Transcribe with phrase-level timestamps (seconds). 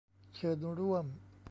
[0.35, 1.05] เชิญร่วม